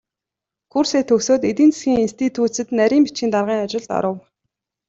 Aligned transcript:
Курсээ 0.71 1.03
төгсөөд 1.09 1.41
эдийн 1.51 1.71
засгийн 1.73 2.03
институцэд 2.05 2.67
нарийн 2.77 3.03
бичгийн 3.05 3.31
даргын 3.33 3.63
ажилд 3.65 3.89
оров. 3.97 4.17